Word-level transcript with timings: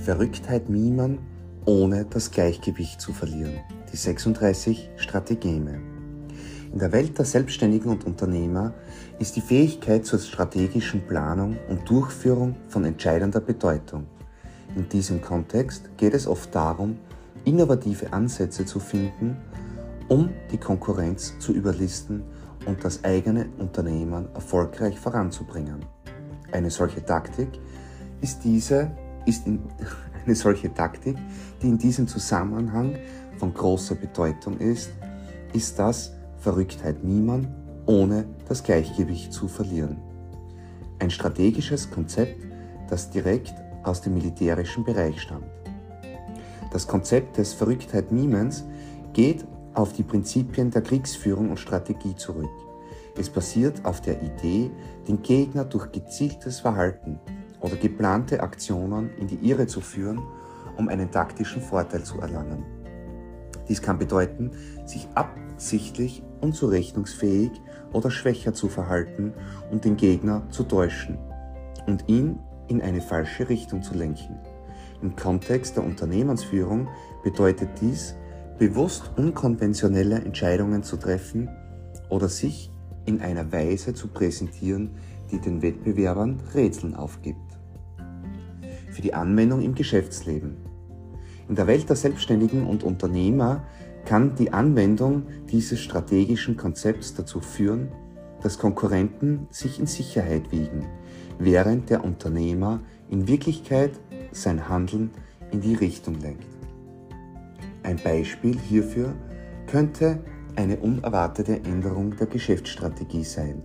Verrücktheit 0.00 0.70
mimen, 0.70 1.18
ohne 1.66 2.06
das 2.06 2.30
Gleichgewicht 2.30 3.00
zu 3.00 3.12
verlieren. 3.12 3.60
Die 3.92 3.96
36 3.96 4.90
Strategeme. 4.96 5.78
In 6.72 6.78
der 6.78 6.92
Welt 6.92 7.18
der 7.18 7.26
Selbstständigen 7.26 7.90
und 7.90 8.06
Unternehmer 8.06 8.72
ist 9.18 9.36
die 9.36 9.42
Fähigkeit 9.42 10.06
zur 10.06 10.18
strategischen 10.18 11.06
Planung 11.06 11.58
und 11.68 11.88
Durchführung 11.88 12.56
von 12.68 12.84
entscheidender 12.84 13.40
Bedeutung. 13.40 14.06
In 14.74 14.88
diesem 14.88 15.20
Kontext 15.20 15.90
geht 15.98 16.14
es 16.14 16.26
oft 16.26 16.54
darum, 16.54 16.96
innovative 17.44 18.12
Ansätze 18.12 18.64
zu 18.64 18.80
finden, 18.80 19.36
um 20.08 20.30
die 20.50 20.58
Konkurrenz 20.58 21.38
zu 21.40 21.52
überlisten 21.52 22.22
und 22.64 22.82
das 22.84 23.04
eigene 23.04 23.48
Unternehmen 23.58 24.28
erfolgreich 24.34 24.98
voranzubringen. 24.98 25.84
Eine 26.52 26.70
solche 26.70 27.04
Taktik 27.04 27.48
ist 28.22 28.44
diese 28.44 28.90
ist 29.26 29.46
in, 29.46 29.60
eine 30.24 30.34
solche 30.34 30.72
Taktik, 30.72 31.16
die 31.62 31.68
in 31.68 31.78
diesem 31.78 32.06
Zusammenhang 32.06 32.96
von 33.38 33.54
großer 33.54 33.94
Bedeutung 33.94 34.58
ist, 34.58 34.90
ist 35.52 35.78
das 35.78 36.12
Verrücktheit 36.38 37.02
mimen, 37.02 37.48
ohne 37.86 38.26
das 38.48 38.62
Gleichgewicht 38.62 39.32
zu 39.32 39.48
verlieren. 39.48 39.96
Ein 40.98 41.10
strategisches 41.10 41.90
Konzept, 41.90 42.44
das 42.88 43.10
direkt 43.10 43.54
aus 43.82 44.02
dem 44.02 44.14
militärischen 44.14 44.84
Bereich 44.84 45.20
stammt. 45.20 45.50
Das 46.72 46.86
Konzept 46.86 47.38
des 47.38 47.52
Verrücktheit 47.52 48.12
Mimens 48.12 48.64
geht 49.12 49.44
auf 49.74 49.92
die 49.92 50.02
Prinzipien 50.02 50.70
der 50.70 50.82
Kriegsführung 50.82 51.50
und 51.50 51.58
Strategie 51.58 52.14
zurück. 52.14 52.50
Es 53.16 53.28
basiert 53.28 53.84
auf 53.84 54.00
der 54.00 54.22
Idee, 54.22 54.70
den 55.08 55.22
Gegner 55.22 55.64
durch 55.64 55.90
gezieltes 55.90 56.60
Verhalten 56.60 57.18
oder 57.60 57.76
geplante 57.76 58.42
Aktionen 58.42 59.10
in 59.18 59.26
die 59.26 59.48
Irre 59.48 59.66
zu 59.66 59.80
führen, 59.80 60.20
um 60.76 60.88
einen 60.88 61.10
taktischen 61.10 61.62
Vorteil 61.62 62.02
zu 62.02 62.20
erlangen. 62.20 62.64
Dies 63.68 63.82
kann 63.82 63.98
bedeuten, 63.98 64.50
sich 64.84 65.06
absichtlich 65.14 66.22
unzurechnungsfähig 66.40 67.52
oder 67.92 68.10
schwächer 68.10 68.52
zu 68.54 68.68
verhalten 68.68 69.32
und 69.70 69.84
den 69.84 69.96
Gegner 69.96 70.42
zu 70.50 70.64
täuschen 70.64 71.18
und 71.86 72.08
ihn 72.08 72.38
in 72.68 72.82
eine 72.82 73.00
falsche 73.00 73.48
Richtung 73.48 73.82
zu 73.82 73.94
lenken. 73.94 74.38
Im 75.02 75.16
Kontext 75.16 75.76
der 75.76 75.84
Unternehmensführung 75.84 76.88
bedeutet 77.22 77.68
dies, 77.80 78.14
bewusst 78.58 79.10
unkonventionelle 79.16 80.16
Entscheidungen 80.16 80.82
zu 80.82 80.96
treffen 80.96 81.48
oder 82.08 82.28
sich 82.28 82.70
in 83.06 83.20
einer 83.20 83.50
Weise 83.52 83.94
zu 83.94 84.08
präsentieren, 84.08 84.90
die 85.30 85.38
den 85.38 85.62
Wettbewerbern 85.62 86.40
Rätseln 86.54 86.94
aufgibt. 86.94 87.58
Für 88.90 89.02
die 89.02 89.14
Anwendung 89.14 89.62
im 89.62 89.74
Geschäftsleben. 89.74 90.56
In 91.48 91.54
der 91.54 91.66
Welt 91.66 91.88
der 91.88 91.96
Selbstständigen 91.96 92.66
und 92.66 92.84
Unternehmer 92.84 93.64
kann 94.04 94.34
die 94.34 94.52
Anwendung 94.52 95.24
dieses 95.50 95.80
strategischen 95.80 96.56
Konzepts 96.56 97.14
dazu 97.14 97.40
führen, 97.40 97.88
dass 98.42 98.58
Konkurrenten 98.58 99.46
sich 99.50 99.78
in 99.78 99.86
Sicherheit 99.86 100.50
wiegen, 100.50 100.86
während 101.38 101.90
der 101.90 102.04
Unternehmer 102.04 102.80
in 103.10 103.28
Wirklichkeit 103.28 103.92
sein 104.32 104.68
Handeln 104.68 105.10
in 105.50 105.60
die 105.60 105.74
Richtung 105.74 106.20
lenkt. 106.20 106.46
Ein 107.82 107.96
Beispiel 107.96 108.58
hierfür 108.58 109.14
könnte 109.66 110.20
eine 110.56 110.76
unerwartete 110.78 111.56
Änderung 111.64 112.16
der 112.16 112.26
Geschäftsstrategie 112.26 113.24
sein, 113.24 113.62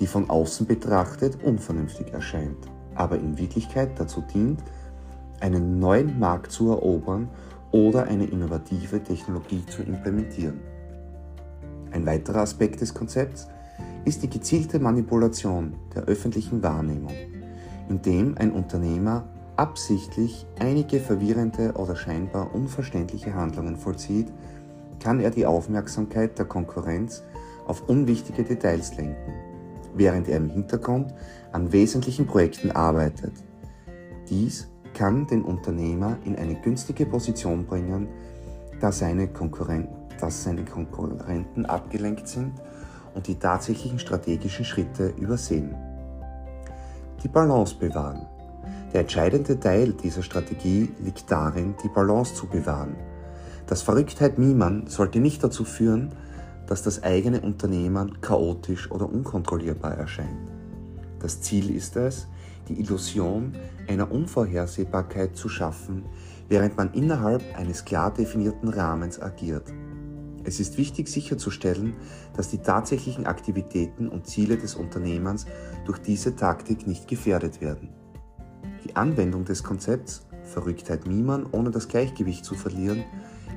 die 0.00 0.06
von 0.06 0.30
außen 0.30 0.66
betrachtet 0.66 1.42
unvernünftig 1.42 2.12
erscheint, 2.12 2.68
aber 2.94 3.16
in 3.16 3.38
Wirklichkeit 3.38 3.98
dazu 3.98 4.22
dient, 4.22 4.62
einen 5.40 5.78
neuen 5.78 6.18
Markt 6.18 6.52
zu 6.52 6.70
erobern 6.70 7.28
oder 7.70 8.04
eine 8.04 8.26
innovative 8.26 9.02
Technologie 9.02 9.64
zu 9.66 9.82
implementieren. 9.82 10.60
Ein 11.90 12.06
weiterer 12.06 12.40
Aspekt 12.40 12.80
des 12.80 12.94
Konzepts 12.94 13.48
ist 14.04 14.22
die 14.22 14.30
gezielte 14.30 14.78
Manipulation 14.78 15.74
der 15.94 16.04
öffentlichen 16.04 16.62
Wahrnehmung, 16.62 17.12
indem 17.88 18.36
ein 18.38 18.52
Unternehmer 18.52 19.24
absichtlich 19.56 20.46
einige 20.60 21.00
verwirrende 21.00 21.72
oder 21.74 21.96
scheinbar 21.96 22.54
unverständliche 22.54 23.34
Handlungen 23.34 23.76
vollzieht, 23.76 24.28
kann 25.00 25.20
er 25.20 25.30
die 25.30 25.46
Aufmerksamkeit 25.46 26.38
der 26.38 26.46
Konkurrenz 26.46 27.22
auf 27.66 27.88
unwichtige 27.88 28.44
Details 28.44 28.96
lenken, 28.96 29.32
während 29.94 30.28
er 30.28 30.36
im 30.36 30.48
Hintergrund 30.48 31.14
an 31.52 31.72
wesentlichen 31.72 32.26
Projekten 32.26 32.70
arbeitet. 32.70 33.32
Dies 34.28 34.68
kann 34.94 35.26
den 35.26 35.42
Unternehmer 35.42 36.16
in 36.24 36.36
eine 36.36 36.54
günstige 36.60 37.06
Position 37.06 37.66
bringen, 37.66 38.08
da 38.80 38.92
seine, 38.92 39.28
Konkurren 39.28 39.88
dass 40.20 40.44
seine 40.44 40.64
Konkurrenten 40.64 41.66
abgelenkt 41.66 42.28
sind 42.28 42.52
und 43.14 43.26
die 43.26 43.36
tatsächlichen 43.36 43.98
strategischen 43.98 44.64
Schritte 44.64 45.08
übersehen. 45.16 45.74
Die 47.22 47.28
Balance 47.28 47.76
bewahren. 47.76 48.26
Der 48.92 49.02
entscheidende 49.02 49.58
Teil 49.58 49.92
dieser 49.92 50.22
Strategie 50.22 50.90
liegt 51.00 51.30
darin, 51.30 51.74
die 51.82 51.88
Balance 51.88 52.34
zu 52.34 52.46
bewahren. 52.46 52.96
Das 53.66 53.82
Verrücktheit 53.82 54.38
Miman 54.38 54.86
sollte 54.86 55.20
nicht 55.20 55.44
dazu 55.44 55.64
führen, 55.64 56.12
dass 56.68 56.82
das 56.82 57.02
eigene 57.02 57.40
Unternehmen 57.40 58.20
chaotisch 58.20 58.90
oder 58.90 59.10
unkontrollierbar 59.10 59.94
erscheint. 59.94 60.52
Das 61.18 61.40
Ziel 61.40 61.74
ist 61.74 61.96
es, 61.96 62.28
die 62.68 62.78
Illusion 62.78 63.54
einer 63.88 64.12
Unvorhersehbarkeit 64.12 65.34
zu 65.34 65.48
schaffen, 65.48 66.04
während 66.48 66.76
man 66.76 66.92
innerhalb 66.92 67.42
eines 67.58 67.84
klar 67.84 68.12
definierten 68.12 68.68
Rahmens 68.68 69.20
agiert. 69.20 69.72
Es 70.44 70.60
ist 70.60 70.78
wichtig 70.78 71.08
sicherzustellen, 71.08 71.94
dass 72.36 72.50
die 72.50 72.58
tatsächlichen 72.58 73.26
Aktivitäten 73.26 74.08
und 74.08 74.26
Ziele 74.26 74.56
des 74.56 74.74
Unternehmens 74.74 75.46
durch 75.86 75.98
diese 75.98 76.36
Taktik 76.36 76.86
nicht 76.86 77.08
gefährdet 77.08 77.60
werden. 77.60 77.88
Die 78.84 78.94
Anwendung 78.94 79.44
des 79.44 79.64
Konzepts 79.64 80.26
Verrücktheit 80.44 81.06
mimen, 81.06 81.46
ohne 81.52 81.70
das 81.70 81.88
Gleichgewicht 81.88 82.44
zu 82.44 82.54
verlieren, 82.54 83.04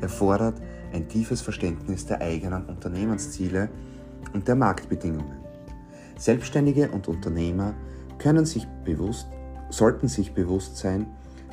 erfordert 0.00 0.60
ein 0.92 1.08
tiefes 1.08 1.40
Verständnis 1.40 2.06
der 2.06 2.20
eigenen 2.20 2.64
Unternehmensziele 2.66 3.68
und 4.32 4.48
der 4.48 4.54
Marktbedingungen. 4.54 5.38
Selbstständige 6.16 6.90
und 6.90 7.08
Unternehmer 7.08 7.74
können 8.18 8.44
sich 8.44 8.66
bewusst, 8.84 9.28
sollten 9.70 10.08
sich 10.08 10.32
bewusst 10.32 10.76
sein, 10.76 11.06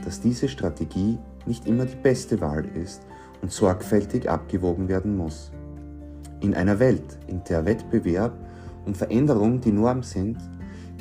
dass 0.03 0.21
diese 0.21 0.47
Strategie 0.47 1.17
nicht 1.45 1.67
immer 1.67 1.85
die 1.85 1.95
beste 1.95 2.41
Wahl 2.41 2.65
ist 2.65 3.01
und 3.41 3.51
sorgfältig 3.51 4.29
abgewogen 4.29 4.87
werden 4.87 5.15
muss. 5.15 5.51
In 6.41 6.55
einer 6.55 6.79
Welt, 6.79 7.17
in 7.27 7.43
der 7.43 7.65
Wettbewerb 7.65 8.33
und 8.85 8.97
Veränderung 8.97 9.61
die 9.61 9.71
Norm 9.71 10.03
sind, 10.03 10.37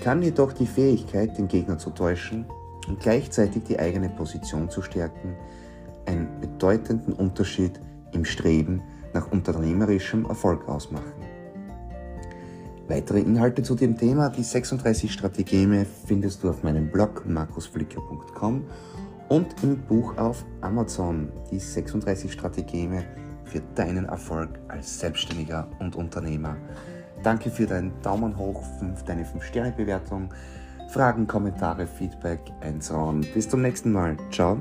kann 0.03 0.23
jedoch 0.23 0.53
die 0.53 0.67
Fähigkeit, 0.67 1.37
den 1.39 1.49
Gegner 1.49 1.79
zu 1.79 1.91
täuschen, 1.91 2.45
und 2.89 3.01
gleichzeitig 3.01 3.65
die 3.65 3.79
eigene 3.79 4.11
Position 4.11 4.69
zu 4.69 4.83
stärken, 4.83 5.37
einen 6.07 6.29
bedeutenden 6.41 7.15
Unterschied 7.15 7.81
im 8.15 8.25
Streben 8.25 8.83
nach 9.13 9.31
unternehmerischem 9.31 10.25
Erfolg 10.27 10.69
ausmachen. 10.69 11.13
Weitere 12.89 13.21
Inhalte 13.21 13.63
zu 13.63 13.75
dem 13.75 13.97
Thema, 13.97 14.29
die 14.29 14.43
36 14.43 15.13
Strategeme, 15.13 15.87
findest 16.07 16.43
du 16.43 16.51
auf 16.51 16.63
meinem 16.63 16.91
Blog 16.91 17.25
markusflicker.com 17.27 18.65
und 19.29 19.47
im 19.63 19.79
Buch 19.79 20.17
auf 20.19 20.45
Amazon, 20.61 21.33
die 21.51 21.59
36 21.59 22.31
Strategeme 22.31 23.05
für 23.45 23.61
deinen 23.75 24.07
Erfolg 24.07 24.51
als 24.69 25.01
Selbstständiger 25.01 25.69
und 25.81 25.97
Unternehmer. 25.97 26.57
Danke 27.23 27.51
für 27.51 27.67
deinen 27.67 27.93
Daumen 28.03 28.37
hoch, 28.37 28.63
deine 29.07 29.25
5-Sterne-Bewertung 29.25 30.29
Fragen, 30.89 31.27
Kommentare, 31.27 31.87
Feedback 31.87 32.41
einsauen. 32.61 33.27
Bis 33.35 33.49
zum 33.49 33.63
nächsten 33.63 33.91
Mal. 33.91 34.17
Ciao. 34.31 34.59